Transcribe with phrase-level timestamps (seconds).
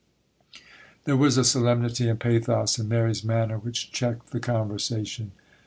[1.03, 5.31] There was a solemnity and pathos in Mary's manner which checked the conversation.